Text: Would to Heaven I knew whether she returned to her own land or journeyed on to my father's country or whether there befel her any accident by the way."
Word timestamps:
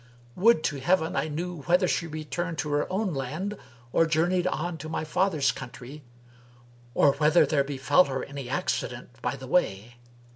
Would 0.35 0.63
to 0.63 0.79
Heaven 0.79 1.15
I 1.15 1.27
knew 1.27 1.61
whether 1.67 1.87
she 1.87 2.07
returned 2.07 2.57
to 2.57 2.71
her 2.71 2.91
own 2.91 3.13
land 3.13 3.55
or 3.93 4.07
journeyed 4.07 4.47
on 4.47 4.79
to 4.79 4.89
my 4.89 5.03
father's 5.03 5.51
country 5.51 6.01
or 6.95 7.13
whether 7.17 7.45
there 7.45 7.63
befel 7.63 8.05
her 8.05 8.23
any 8.23 8.49
accident 8.49 9.21
by 9.21 9.35
the 9.35 9.45
way." 9.45 9.97